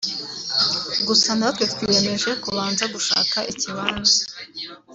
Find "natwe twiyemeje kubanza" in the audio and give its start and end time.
1.39-2.83